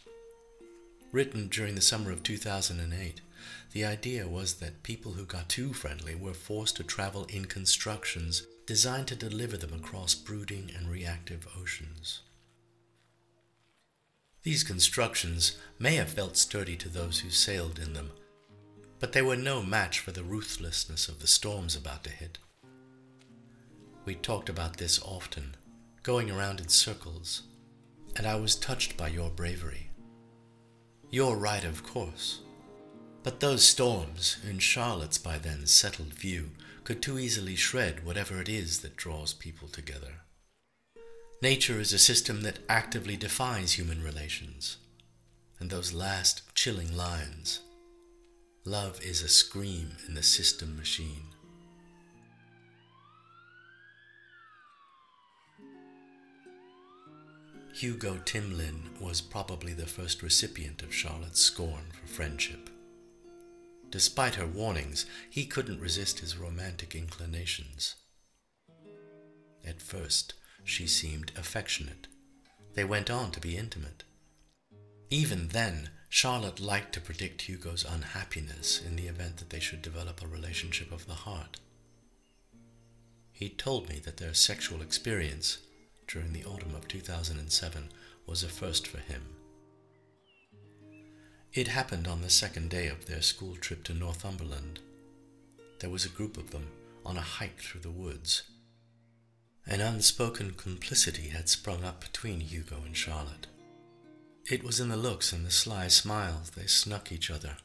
Written 1.12 1.48
during 1.48 1.74
the 1.74 1.80
summer 1.80 2.10
of 2.10 2.22
2008, 2.22 3.20
the 3.72 3.84
idea 3.84 4.26
was 4.28 4.54
that 4.54 4.82
people 4.82 5.12
who 5.12 5.24
got 5.24 5.48
too 5.48 5.72
friendly 5.72 6.14
were 6.14 6.34
forced 6.34 6.76
to 6.76 6.84
travel 6.84 7.24
in 7.26 7.44
constructions 7.44 8.46
designed 8.66 9.06
to 9.08 9.16
deliver 9.16 9.56
them 9.56 9.72
across 9.72 10.14
brooding 10.14 10.70
and 10.76 10.90
reactive 10.90 11.46
oceans. 11.60 12.22
These 14.42 14.62
constructions 14.62 15.58
may 15.78 15.96
have 15.96 16.10
felt 16.10 16.36
sturdy 16.36 16.76
to 16.76 16.88
those 16.88 17.20
who 17.20 17.30
sailed 17.30 17.78
in 17.78 17.94
them, 17.94 18.10
but 19.00 19.12
they 19.12 19.22
were 19.22 19.36
no 19.36 19.62
match 19.62 19.98
for 19.98 20.12
the 20.12 20.22
ruthlessness 20.22 21.08
of 21.08 21.18
the 21.18 21.26
storms 21.26 21.74
about 21.74 22.04
to 22.04 22.10
hit. 22.10 22.38
We 24.04 24.14
talked 24.14 24.48
about 24.48 24.76
this 24.76 25.02
often, 25.02 25.56
going 26.04 26.30
around 26.30 26.60
in 26.60 26.68
circles, 26.68 27.42
and 28.14 28.26
I 28.26 28.36
was 28.36 28.54
touched 28.54 28.96
by 28.96 29.08
your 29.08 29.30
bravery. 29.30 29.90
You're 31.10 31.36
right, 31.36 31.64
of 31.64 31.82
course. 31.82 32.40
But 33.26 33.40
those 33.40 33.64
storms, 33.66 34.36
in 34.48 34.60
Charlotte's 34.60 35.18
by 35.18 35.38
then 35.38 35.66
settled 35.66 36.14
view, 36.14 36.50
could 36.84 37.02
too 37.02 37.18
easily 37.18 37.56
shred 37.56 38.06
whatever 38.06 38.40
it 38.40 38.48
is 38.48 38.82
that 38.82 38.94
draws 38.94 39.32
people 39.32 39.66
together. 39.66 40.20
Nature 41.42 41.80
is 41.80 41.92
a 41.92 41.98
system 41.98 42.42
that 42.42 42.60
actively 42.68 43.16
defies 43.16 43.72
human 43.72 44.00
relations. 44.00 44.76
And 45.58 45.70
those 45.70 45.92
last 45.92 46.42
chilling 46.54 46.96
lines 46.96 47.62
love 48.64 49.00
is 49.02 49.22
a 49.22 49.28
scream 49.28 49.96
in 50.06 50.14
the 50.14 50.22
system 50.22 50.76
machine. 50.76 51.26
Hugo 57.74 58.20
Timlyn 58.24 59.00
was 59.00 59.20
probably 59.20 59.72
the 59.72 59.86
first 59.86 60.22
recipient 60.22 60.84
of 60.84 60.94
Charlotte's 60.94 61.40
scorn 61.40 61.86
for 61.90 62.06
friendship. 62.06 62.70
Despite 63.90 64.34
her 64.34 64.46
warnings, 64.46 65.06
he 65.30 65.46
couldn't 65.46 65.80
resist 65.80 66.18
his 66.20 66.36
romantic 66.36 66.94
inclinations. 66.94 67.94
At 69.64 69.80
first, 69.80 70.34
she 70.64 70.86
seemed 70.86 71.32
affectionate. 71.36 72.08
They 72.74 72.84
went 72.84 73.10
on 73.10 73.30
to 73.32 73.40
be 73.40 73.56
intimate. 73.56 74.04
Even 75.10 75.48
then, 75.48 75.90
Charlotte 76.08 76.60
liked 76.60 76.92
to 76.94 77.00
predict 77.00 77.42
Hugo's 77.42 77.84
unhappiness 77.84 78.80
in 78.84 78.96
the 78.96 79.06
event 79.06 79.38
that 79.38 79.50
they 79.50 79.60
should 79.60 79.82
develop 79.82 80.22
a 80.22 80.26
relationship 80.26 80.92
of 80.92 81.06
the 81.06 81.14
heart. 81.14 81.58
He 83.32 83.48
told 83.48 83.88
me 83.88 84.00
that 84.04 84.16
their 84.16 84.34
sexual 84.34 84.82
experience 84.82 85.58
during 86.08 86.32
the 86.32 86.44
autumn 86.44 86.74
of 86.74 86.88
2007 86.88 87.90
was 88.26 88.42
a 88.42 88.48
first 88.48 88.86
for 88.86 88.98
him. 88.98 89.36
It 91.56 91.68
happened 91.68 92.06
on 92.06 92.20
the 92.20 92.28
second 92.28 92.68
day 92.68 92.86
of 92.88 93.06
their 93.06 93.22
school 93.22 93.56
trip 93.56 93.82
to 93.84 93.94
Northumberland. 93.94 94.78
There 95.78 95.88
was 95.88 96.04
a 96.04 96.10
group 96.10 96.36
of 96.36 96.50
them 96.50 96.66
on 97.02 97.16
a 97.16 97.22
hike 97.22 97.60
through 97.60 97.80
the 97.80 97.90
woods. 97.90 98.42
An 99.66 99.80
unspoken 99.80 100.50
complicity 100.50 101.28
had 101.28 101.48
sprung 101.48 101.82
up 101.82 102.02
between 102.02 102.40
Hugo 102.40 102.82
and 102.84 102.94
Charlotte. 102.94 103.46
It 104.50 104.62
was 104.62 104.80
in 104.80 104.90
the 104.90 104.98
looks 104.98 105.32
and 105.32 105.46
the 105.46 105.50
sly 105.50 105.88
smiles 105.88 106.50
they 106.50 106.66
snuck 106.66 107.10
each 107.10 107.30
other. 107.30 107.56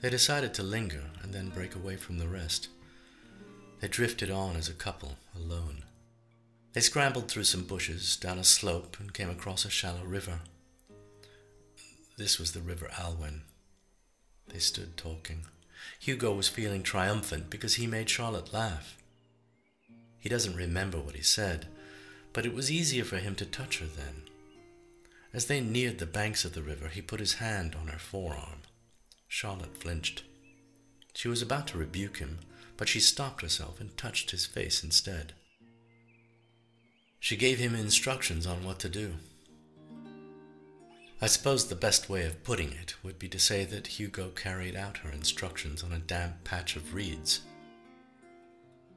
They 0.00 0.10
decided 0.10 0.52
to 0.54 0.64
linger 0.64 1.04
and 1.22 1.32
then 1.32 1.50
break 1.50 1.76
away 1.76 1.94
from 1.94 2.18
the 2.18 2.26
rest. 2.26 2.70
They 3.80 3.86
drifted 3.86 4.32
on 4.32 4.56
as 4.56 4.68
a 4.68 4.74
couple, 4.74 5.16
alone. 5.36 5.84
They 6.72 6.80
scrambled 6.80 7.28
through 7.28 7.44
some 7.44 7.66
bushes, 7.66 8.16
down 8.16 8.40
a 8.40 8.44
slope, 8.44 8.96
and 8.98 9.14
came 9.14 9.30
across 9.30 9.64
a 9.64 9.70
shallow 9.70 10.02
river. 10.02 10.40
This 12.16 12.38
was 12.38 12.52
the 12.52 12.60
River 12.60 12.88
Alwen. 12.96 13.42
They 14.48 14.60
stood 14.60 14.96
talking. 14.96 15.46
Hugo 15.98 16.32
was 16.32 16.48
feeling 16.48 16.82
triumphant 16.82 17.50
because 17.50 17.74
he 17.74 17.86
made 17.86 18.08
Charlotte 18.08 18.52
laugh. 18.52 18.96
He 20.20 20.28
doesn't 20.28 20.56
remember 20.56 20.98
what 20.98 21.16
he 21.16 21.22
said, 21.22 21.66
but 22.32 22.46
it 22.46 22.54
was 22.54 22.70
easier 22.70 23.04
for 23.04 23.16
him 23.16 23.34
to 23.36 23.44
touch 23.44 23.80
her 23.80 23.86
then. 23.86 24.22
As 25.32 25.46
they 25.46 25.60
neared 25.60 25.98
the 25.98 26.06
banks 26.06 26.44
of 26.44 26.54
the 26.54 26.62
river, 26.62 26.88
he 26.88 27.02
put 27.02 27.18
his 27.18 27.34
hand 27.34 27.74
on 27.74 27.88
her 27.88 27.98
forearm. 27.98 28.62
Charlotte 29.26 29.76
flinched. 29.76 30.22
She 31.14 31.26
was 31.26 31.42
about 31.42 31.66
to 31.68 31.78
rebuke 31.78 32.18
him, 32.18 32.38
but 32.76 32.88
she 32.88 33.00
stopped 33.00 33.42
herself 33.42 33.80
and 33.80 33.96
touched 33.96 34.30
his 34.30 34.46
face 34.46 34.84
instead. 34.84 35.32
She 37.18 37.36
gave 37.36 37.58
him 37.58 37.74
instructions 37.74 38.46
on 38.46 38.64
what 38.64 38.78
to 38.80 38.88
do. 38.88 39.14
I 41.24 41.26
suppose 41.26 41.66
the 41.66 41.74
best 41.74 42.10
way 42.10 42.26
of 42.26 42.44
putting 42.44 42.72
it 42.72 42.94
would 43.02 43.18
be 43.18 43.28
to 43.28 43.38
say 43.38 43.64
that 43.64 43.98
Hugo 43.98 44.28
carried 44.28 44.76
out 44.76 44.98
her 44.98 45.10
instructions 45.10 45.82
on 45.82 45.90
a 45.90 45.98
damp 45.98 46.44
patch 46.44 46.76
of 46.76 46.94
reeds 46.94 47.40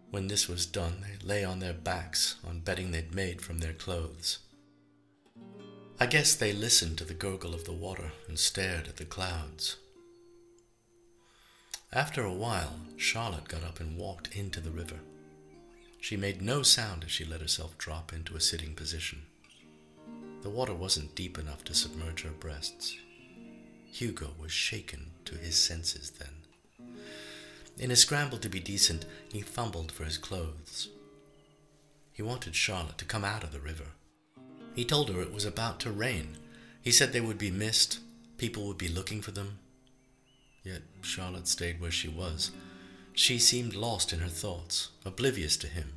when 0.10 0.28
this 0.28 0.48
was 0.48 0.66
done, 0.66 1.02
they 1.02 1.26
lay 1.26 1.44
on 1.44 1.60
their 1.60 1.74
backs 1.74 2.36
on 2.48 2.60
bedding 2.60 2.92
they'd 2.92 3.14
made 3.14 3.42
from 3.42 3.60
their 3.60 3.74
clothes. 3.74 4.40
I 6.00 6.06
guess 6.06 6.34
they 6.34 6.54
listened 6.54 6.98
to 6.98 7.06
the 7.06 7.14
gurgle 7.14 7.54
of 7.54 7.66
the 7.66 7.74
water 7.74 8.12
and 8.28 8.40
stared 8.40 8.88
at 8.88 8.98
the 8.98 9.06
clouds. 9.06 9.78
After 11.92 12.24
a 12.24 12.34
while, 12.34 12.80
Charlotte 12.96 13.48
got 13.48 13.64
up 13.64 13.80
and 13.80 13.98
walked 13.98 14.36
into 14.36 14.62
the 14.62 14.72
river. 14.72 15.00
She 16.00 16.16
made 16.16 16.42
no 16.42 16.62
sound 16.62 17.04
as 17.04 17.12
she 17.12 17.26
let 17.26 17.42
herself 17.42 17.78
drop 17.78 18.14
into 18.14 18.36
a 18.36 18.42
sitting 18.42 18.76
position. 18.76 19.24
The 20.42 20.50
water 20.50 20.74
wasn't 20.74 21.16
deep 21.16 21.38
enough 21.38 21.64
to 21.66 21.74
submerge 21.74 22.24
her 22.24 22.32
breasts. 22.32 22.98
Hugo 23.86 24.32
was 24.40 24.52
shaken 24.52 25.12
to 25.26 25.36
his 25.36 25.56
senses 25.56 26.12
then. 26.12 26.88
In 27.80 27.92
a 27.92 27.96
scramble 27.96 28.38
to 28.40 28.50
be 28.50 28.60
decent, 28.60 29.06
he 29.32 29.42
fumbled 29.42 29.92
for 29.92 30.04
his 30.04 30.18
clothes. 30.18 30.90
He 32.12 32.24
wanted 32.24 32.56
Charlotte 32.56 32.98
to 32.98 33.06
come 33.06 33.24
out 33.24 33.44
of 33.44 33.52
the 33.52 33.60
river. 33.60 33.90
He 34.76 34.86
told 34.86 35.10
her 35.10 35.22
it 35.22 35.34
was 35.34 35.46
about 35.46 35.80
to 35.82 35.92
rain. 35.92 36.38
He 36.82 36.92
said 36.92 37.14
they 37.14 37.22
would 37.22 37.38
be 37.38 37.52
missed, 37.52 38.00
people 38.38 38.68
would 38.68 38.78
be 38.78 38.88
looking 38.88 39.22
for 39.22 39.32
them. 39.32 39.60
Yet 40.64 40.82
Charlotte 41.02 41.48
stayed 41.48 41.80
where 41.80 41.92
she 41.92 42.08
was. 42.08 42.52
She 43.14 43.40
seemed 43.40 43.76
lost 43.76 44.14
in 44.14 44.20
her 44.20 44.30
thoughts, 44.30 44.90
oblivious 45.06 45.58
to 45.58 45.68
him. 45.68 45.94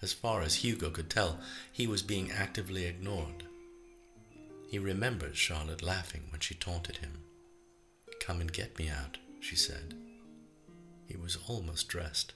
As 0.00 0.12
far 0.12 0.42
as 0.42 0.56
Hugo 0.56 0.90
could 0.90 1.10
tell, 1.10 1.40
he 1.72 1.86
was 1.86 2.02
being 2.02 2.30
actively 2.30 2.84
ignored. 2.86 3.44
He 4.68 4.78
remembered 4.78 5.36
Charlotte 5.36 5.82
laughing 5.82 6.22
when 6.30 6.40
she 6.40 6.54
taunted 6.54 6.98
him. 6.98 7.18
Come 8.20 8.40
and 8.40 8.52
get 8.52 8.78
me 8.78 8.88
out, 8.88 9.18
she 9.40 9.56
said. 9.56 9.94
He 11.06 11.16
was 11.16 11.38
almost 11.48 11.88
dressed. 11.88 12.34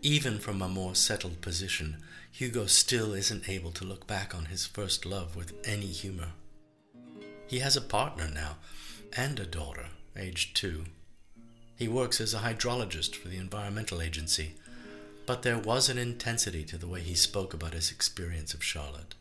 Even 0.00 0.38
from 0.38 0.62
a 0.62 0.68
more 0.68 0.94
settled 0.94 1.40
position, 1.40 1.96
Hugo 2.30 2.66
still 2.66 3.12
isn't 3.14 3.48
able 3.48 3.72
to 3.72 3.84
look 3.84 4.06
back 4.06 4.34
on 4.34 4.46
his 4.46 4.66
first 4.66 5.04
love 5.04 5.36
with 5.36 5.52
any 5.64 5.86
humor. 5.86 6.32
He 7.46 7.58
has 7.58 7.76
a 7.76 7.80
partner 7.80 8.28
now, 8.32 8.56
and 9.16 9.38
a 9.38 9.46
daughter, 9.46 9.88
aged 10.16 10.56
two. 10.56 10.84
He 11.76 11.88
works 11.88 12.20
as 12.20 12.34
a 12.34 12.38
hydrologist 12.38 13.16
for 13.16 13.28
the 13.28 13.38
Environmental 13.38 14.00
Agency, 14.00 14.54
but 15.26 15.42
there 15.42 15.58
was 15.58 15.88
an 15.88 15.98
intensity 15.98 16.64
to 16.64 16.78
the 16.78 16.86
way 16.86 17.00
he 17.00 17.14
spoke 17.14 17.54
about 17.54 17.74
his 17.74 17.90
experience 17.90 18.54
of 18.54 18.62
Charlotte. 18.62 19.14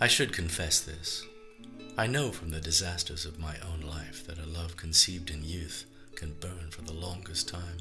I 0.00 0.08
should 0.08 0.32
confess 0.32 0.80
this. 0.80 1.24
I 1.96 2.06
know 2.06 2.30
from 2.30 2.50
the 2.50 2.60
disasters 2.60 3.24
of 3.24 3.38
my 3.38 3.56
own 3.60 3.80
life 3.80 4.26
that 4.26 4.38
a 4.38 4.44
love 4.44 4.76
conceived 4.76 5.30
in 5.30 5.42
youth 5.42 5.86
can 6.14 6.34
burn 6.34 6.70
for 6.70 6.82
the 6.82 6.92
longest 6.92 7.48
time. 7.48 7.78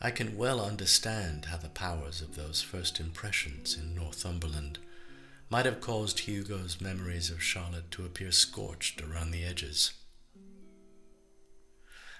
I 0.00 0.10
can 0.10 0.36
well 0.36 0.60
understand 0.60 1.46
how 1.46 1.56
the 1.56 1.68
powers 1.68 2.20
of 2.20 2.36
those 2.36 2.62
first 2.62 3.00
impressions 3.00 3.76
in 3.76 3.94
Northumberland 3.94 4.78
might 5.50 5.66
have 5.66 5.80
caused 5.80 6.20
Hugo's 6.20 6.80
memories 6.80 7.30
of 7.30 7.42
Charlotte 7.42 7.90
to 7.92 8.04
appear 8.04 8.32
scorched 8.32 9.02
around 9.02 9.30
the 9.30 9.44
edges. 9.44 9.92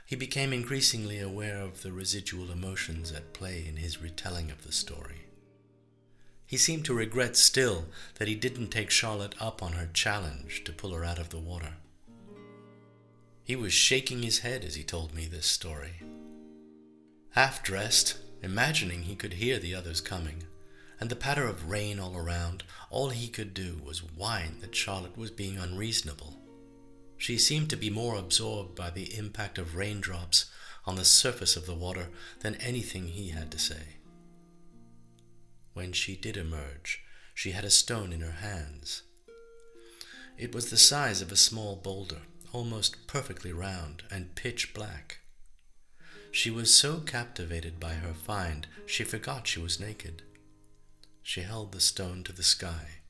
He 0.06 0.16
became 0.16 0.52
increasingly 0.52 1.18
aware 1.18 1.58
of 1.60 1.82
the 1.82 1.92
residual 1.92 2.50
emotions 2.50 3.10
at 3.10 3.32
play 3.32 3.64
in 3.66 3.76
his 3.76 4.02
retelling 4.02 4.50
of 4.50 4.64
the 4.64 4.72
story. 4.72 5.24
He 6.46 6.58
seemed 6.58 6.84
to 6.84 6.94
regret 6.94 7.37
still 7.37 7.87
that 8.16 8.28
he 8.28 8.34
didn't 8.34 8.68
take 8.68 8.90
Charlotte 8.90 9.34
up 9.40 9.62
on 9.62 9.72
her 9.72 9.88
challenge 9.92 10.62
to 10.64 10.72
pull 10.72 10.92
her 10.92 11.04
out 11.04 11.18
of 11.18 11.30
the 11.30 11.38
water. 11.38 11.74
He 13.42 13.56
was 13.56 13.72
shaking 13.72 14.22
his 14.22 14.40
head 14.40 14.62
as 14.64 14.74
he 14.74 14.84
told 14.84 15.14
me 15.14 15.26
this 15.26 15.46
story. 15.46 16.02
Half 17.30 17.62
dressed, 17.62 18.18
imagining 18.42 19.02
he 19.02 19.16
could 19.16 19.34
hear 19.34 19.58
the 19.58 19.74
others 19.74 20.00
coming, 20.00 20.44
and 21.00 21.11
the 21.11 21.16
patter 21.16 21.46
of 21.46 21.68
rain 21.70 21.98
all 21.98 22.16
around, 22.16 22.64
all 22.90 23.11
he 23.11 23.28
could 23.28 23.54
do 23.54 23.80
was 23.85 24.02
whine 24.02 24.61
that 24.61 24.74
Charlotte 24.74 25.16
was 25.16 25.30
being 25.30 25.59
unreasonable. 25.59 26.38
She 27.16 27.38
seemed 27.38 27.70
to 27.70 27.76
be 27.76 27.90
more 27.90 28.16
absorbed 28.16 28.74
by 28.74 28.90
the 28.90 29.16
impact 29.16 29.59
of 29.59 29.76
raindrops 29.76 30.50
on 30.85 30.96
the 30.96 31.04
surface 31.04 31.57
of 31.57 31.66
the 31.66 31.74
water 31.74 32.09
than 32.40 32.54
anything 32.57 33.09
he 33.09 33.30
had 33.30 33.50
to 33.52 33.59
say. 33.59 33.96
When 35.72 35.92
she 35.92 36.16
did 36.16 36.37
emerge, 36.37 37.02
she 37.35 37.50
had 37.52 37.64
a 37.64 37.70
stone 37.70 38.12
in 38.12 38.20
her 38.20 38.30
hands. 38.30 39.02
It 40.37 40.54
was 40.54 40.70
the 40.70 40.76
size 40.76 41.22
of 41.22 41.33
a 41.33 41.37
small 41.37 41.76
boulder, 41.76 42.22
almost 42.52 43.07
perfectly 43.07 43.52
round 43.52 44.02
and 44.11 44.35
pitch 44.35 44.74
black. 44.74 45.18
She 46.30 46.50
was 46.50 46.74
so 46.74 46.98
captivated 47.00 47.78
by 47.78 47.94
her 47.94 48.12
find, 48.12 48.66
she 48.87 49.04
forgot 49.04 49.46
she 49.46 49.61
was 49.61 49.80
naked. 49.80 50.22
She 51.26 51.40
held 51.40 51.72
the 51.72 51.80
stone 51.80 52.22
to 52.24 52.32
the 52.32 52.42
sky. 52.42 53.00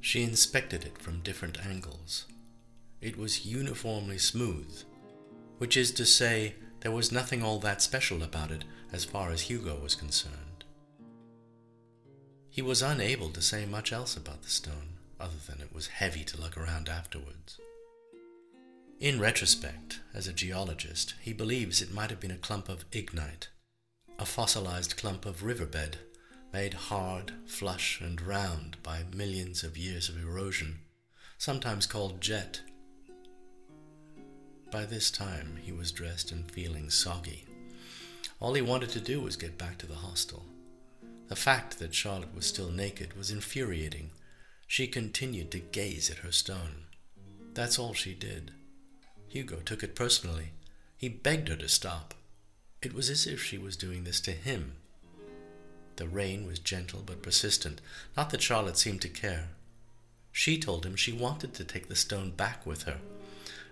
She 0.00 0.22
inspected 0.22 0.82
it 0.84 0.96
from 0.96 1.20
different 1.20 1.64
angles. 1.64 2.24
It 3.02 3.18
was 3.18 3.44
uniformly 3.44 4.16
smooth, 4.16 4.82
which 5.58 5.76
is 5.76 5.92
to 5.92 6.06
say, 6.06 6.54
there 6.80 6.90
was 6.90 7.12
nothing 7.12 7.42
all 7.42 7.58
that 7.60 7.82
special 7.82 8.22
about 8.22 8.50
it 8.50 8.64
as 8.92 9.04
far 9.04 9.30
as 9.30 9.42
Hugo 9.42 9.78
was 9.78 9.94
concerned. 9.94 10.64
He 12.48 12.62
was 12.62 12.80
unable 12.80 13.28
to 13.28 13.42
say 13.42 13.66
much 13.66 13.92
else 13.92 14.16
about 14.16 14.42
the 14.42 14.48
stone, 14.48 14.96
other 15.20 15.36
than 15.46 15.60
it 15.60 15.74
was 15.74 15.88
heavy 15.88 16.24
to 16.24 16.40
look 16.40 16.56
around 16.56 16.88
afterwards. 16.88 17.60
In 19.00 19.20
retrospect, 19.20 20.00
as 20.14 20.26
a 20.26 20.32
geologist, 20.32 21.14
he 21.20 21.34
believes 21.34 21.82
it 21.82 21.92
might 21.92 22.08
have 22.08 22.20
been 22.20 22.30
a 22.30 22.38
clump 22.38 22.70
of 22.70 22.86
lignite, 22.94 23.48
a 24.18 24.24
fossilized 24.24 24.96
clump 24.96 25.26
of 25.26 25.44
riverbed, 25.44 25.98
made 26.56 26.72
hard, 26.72 27.34
flush, 27.44 28.00
and 28.00 28.18
round 28.22 28.78
by 28.82 29.02
millions 29.14 29.62
of 29.62 29.76
years 29.76 30.08
of 30.08 30.16
erosion, 30.16 30.78
sometimes 31.36 31.86
called 31.86 32.18
jet. 32.18 32.62
By 34.72 34.86
this 34.86 35.10
time, 35.10 35.58
he 35.62 35.70
was 35.70 35.92
dressed 35.92 36.32
and 36.32 36.50
feeling 36.50 36.88
soggy. 36.88 37.44
All 38.40 38.54
he 38.54 38.62
wanted 38.62 38.88
to 38.90 39.00
do 39.00 39.20
was 39.20 39.36
get 39.36 39.58
back 39.58 39.76
to 39.76 39.86
the 39.86 39.96
hostel. 39.96 40.46
The 41.28 41.36
fact 41.36 41.78
that 41.78 41.94
Charlotte 41.94 42.34
was 42.34 42.46
still 42.46 42.70
naked 42.70 43.18
was 43.18 43.30
infuriating. 43.30 44.12
She 44.66 44.86
continued 44.86 45.50
to 45.50 45.58
gaze 45.58 46.10
at 46.10 46.24
her 46.24 46.32
stone. 46.32 46.86
That's 47.52 47.78
all 47.78 47.92
she 47.92 48.14
did. 48.14 48.52
Hugo 49.28 49.56
took 49.56 49.82
it 49.82 49.94
personally. 49.94 50.52
He 50.96 51.10
begged 51.10 51.48
her 51.48 51.56
to 51.56 51.68
stop. 51.68 52.14
It 52.80 52.94
was 52.94 53.10
as 53.10 53.26
if 53.26 53.42
she 53.42 53.58
was 53.58 53.76
doing 53.76 54.04
this 54.04 54.20
to 54.20 54.30
him. 54.30 54.76
The 55.96 56.06
rain 56.06 56.46
was 56.46 56.58
gentle 56.58 57.02
but 57.04 57.22
persistent, 57.22 57.80
not 58.16 58.30
that 58.30 58.42
Charlotte 58.42 58.76
seemed 58.76 59.02
to 59.02 59.08
care. 59.08 59.48
She 60.30 60.58
told 60.58 60.84
him 60.84 60.96
she 60.96 61.12
wanted 61.12 61.54
to 61.54 61.64
take 61.64 61.88
the 61.88 61.96
stone 61.96 62.30
back 62.30 62.66
with 62.66 62.82
her. 62.82 62.98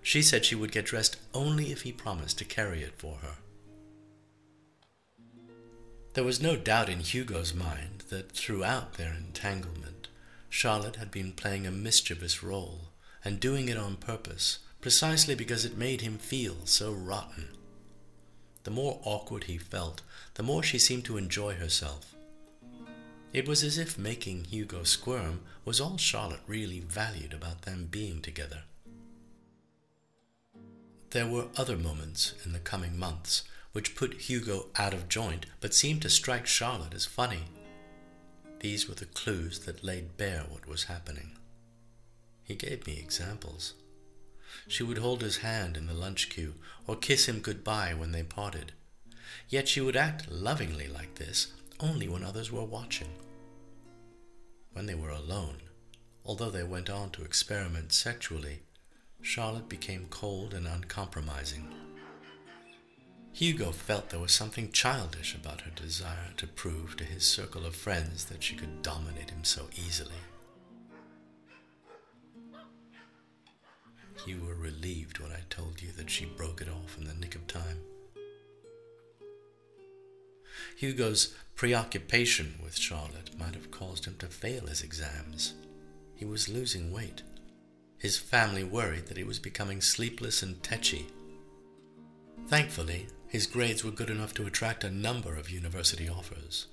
She 0.03 0.23
said 0.23 0.45
she 0.45 0.55
would 0.55 0.73
get 0.73 0.87
dressed 0.87 1.17
only 1.33 1.71
if 1.71 1.83
he 1.83 1.93
promised 1.93 2.39
to 2.39 2.45
carry 2.45 2.83
it 2.83 2.95
for 2.97 3.19
her. 3.19 3.37
There 6.15 6.25
was 6.25 6.41
no 6.41 6.57
doubt 6.57 6.89
in 6.89 7.01
Hugo's 7.01 7.53
mind 7.53 8.05
that 8.09 8.33
throughout 8.33 8.95
their 8.95 9.13
entanglement, 9.13 10.09
Charlotte 10.49 10.97
had 10.97 11.11
been 11.11 11.33
playing 11.33 11.67
a 11.67 11.73
mischievous 11.73 12.43
role, 12.43 12.93
and 13.25 13.41
doing 13.41 13.69
it 13.69 13.77
on 13.77 13.97
purpose, 13.97 14.61
precisely 14.81 15.35
because 15.35 15.65
it 15.65 15.77
made 15.77 16.03
him 16.03 16.19
feel 16.19 16.57
so 16.65 16.93
rotten. 16.93 17.49
The 18.63 18.71
more 18.71 19.01
awkward 19.05 19.45
he 19.45 19.59
felt, 19.59 20.03
the 20.35 20.43
more 20.43 20.63
she 20.63 20.79
seemed 20.79 21.05
to 21.07 21.17
enjoy 21.17 21.55
herself. 21.55 22.14
It 23.35 23.49
was 23.49 23.65
as 23.65 23.79
if 23.79 23.99
making 23.99 24.45
Hugo 24.45 24.85
squirm 24.85 25.41
was 25.65 25.81
all 25.81 25.97
Charlotte 25.97 26.43
really 26.47 26.79
valued 26.79 27.35
about 27.35 27.63
them 27.63 27.89
being 27.91 28.23
together. 28.23 28.63
There 31.11 31.27
were 31.27 31.49
other 31.57 31.77
moments 31.77 32.35
in 32.45 32.53
the 32.53 32.61
coming 32.61 32.97
months 32.97 33.43
which 33.73 33.97
put 33.97 34.15
Hugo 34.31 34.67
out 34.77 34.95
of 34.95 35.09
joint 35.09 35.47
but 35.61 35.75
seemed 35.75 36.03
to 36.03 36.11
strike 36.11 36.47
Charlotte 36.47 36.95
as 36.95 37.07
funny. 37.07 37.47
These 38.61 38.89
were 38.89 38.95
the 38.95 39.07
clues 39.07 39.59
that 39.67 39.83
laid 39.83 40.17
bare 40.17 40.45
what 40.49 40.69
was 40.69 40.85
happening. 40.85 41.33
He 42.45 42.55
gave 42.55 42.87
me 42.87 43.01
examples. 43.01 43.75
She 44.69 44.85
would 44.85 44.99
hold 44.99 45.23
his 45.23 45.39
hand 45.39 45.77
in 45.77 45.87
the 45.87 45.93
lunch 45.93 46.31
queue 46.31 46.55
or 46.87 46.95
kiss 46.95 47.29
him 47.29 47.41
good-bye 47.41 47.95
when 47.95 48.13
they 48.13 48.23
parted. 48.23 48.71
Yet 49.49 49.67
she 49.67 49.81
would 49.81 49.97
act 49.97 50.31
lovingly 50.31 50.87
like 50.87 51.17
this 51.17 51.49
only 51.81 52.09
when 52.09 52.23
others 52.23 52.53
were 52.53 52.65
watching. 52.65 53.09
When 54.75 54.87
they 54.87 54.95
were 54.97 55.11
alone, 55.11 55.59
although 56.25 56.51
they 56.51 56.65
went 56.65 56.91
on 56.91 57.11
to 57.11 57.23
experiment 57.23 57.93
sexually, 57.93 58.63
Charlotte 59.23 59.69
became 59.69 60.09
cold 60.11 60.53
and 60.53 60.67
uncompromising. 60.67 61.73
Hugo 63.33 63.71
felt 63.71 64.11
there 64.11 64.19
was 64.19 64.33
something 64.33 64.73
childish 64.73 65.35
about 65.35 65.61
her 65.61 65.71
desire 65.71 66.33
to 66.37 66.49
prove 66.49 66.97
to 66.97 67.05
his 67.05 67.25
circle 67.25 67.65
of 67.65 67.77
friends 67.77 68.25
that 68.27 68.43
she 68.43 68.57
could 68.57 68.83
dominate 68.83 69.31
him 69.31 69.45
so 69.45 69.69
easily. 69.77 70.21
You 74.27 74.41
were 74.45 74.55
relieved 74.55 75.21
when 75.21 75.31
I 75.31 75.43
told 75.51 75.83
you 75.83 75.93
that 75.93 76.11
she 76.11 76.25
broke 76.25 76.61
it 76.61 76.69
off 76.69 76.99
in 76.99 77.07
the 77.07 77.15
nick 77.15 77.37
of 77.37 77.47
time. 77.47 77.79
Hugo's 80.77 81.35
preoccupation 81.57 82.55
with 82.63 82.77
Charlotte 82.77 83.39
might 83.39 83.55
have 83.55 83.71
caused 83.71 84.05
him 84.05 84.17
to 84.19 84.27
fail 84.27 84.67
his 84.67 84.83
exams. 84.83 85.55
He 86.15 86.25
was 86.25 86.49
losing 86.49 86.93
weight. 86.93 87.23
His 87.99 88.19
family 88.19 88.65
worried 88.65 89.07
that 89.07 89.17
he 89.17 89.25
was 89.25 89.39
becoming 89.39 89.81
sleepless 89.81 90.43
and 90.43 90.63
tetchy. 90.63 91.07
Thankfully, 92.49 93.07
his 93.29 93.47
grades 93.47 93.85
were 93.85 93.91
good 93.91 94.11
enough 94.11 94.35
to 94.35 94.47
attract 94.47 94.85
a 94.85 94.91
number 94.91 95.35
of 95.37 95.51
university 95.51 96.09
offers. 96.09 96.67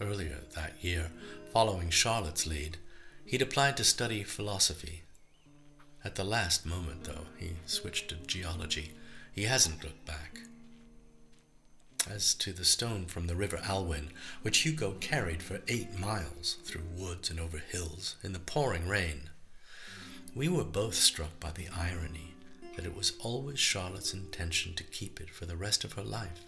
Earlier 0.00 0.38
that 0.54 0.74
year, 0.80 1.10
following 1.52 1.90
Charlotte's 1.90 2.46
lead, 2.46 2.78
he'd 3.26 3.42
applied 3.42 3.76
to 3.76 3.84
study 3.84 4.22
philosophy. 4.22 5.02
At 6.04 6.14
the 6.14 6.24
last 6.24 6.66
moment, 6.66 7.04
though, 7.04 7.26
he 7.38 7.52
switched 7.66 8.08
to 8.08 8.16
geology. 8.26 8.92
He 9.32 9.44
hasn't 9.44 9.84
looked 9.84 10.04
back. 10.06 10.38
As 12.10 12.34
to 12.34 12.52
the 12.52 12.64
stone 12.64 13.06
from 13.06 13.26
the 13.26 13.36
river 13.36 13.60
Alwyn, 13.62 14.10
which 14.42 14.58
Hugo 14.58 14.92
carried 15.00 15.42
for 15.42 15.62
eight 15.68 15.98
miles 15.98 16.56
through 16.64 16.82
woods 16.96 17.30
and 17.30 17.38
over 17.38 17.58
hills 17.58 18.16
in 18.22 18.32
the 18.32 18.38
pouring 18.38 18.88
rain, 18.88 19.30
we 20.34 20.48
were 20.48 20.64
both 20.64 20.94
struck 20.94 21.38
by 21.38 21.52
the 21.52 21.68
irony 21.68 22.34
that 22.76 22.84
it 22.84 22.96
was 22.96 23.12
always 23.20 23.58
Charlotte's 23.58 24.14
intention 24.14 24.74
to 24.74 24.84
keep 24.84 25.20
it 25.20 25.30
for 25.30 25.46
the 25.46 25.56
rest 25.56 25.84
of 25.84 25.92
her 25.92 26.02
life. 26.02 26.44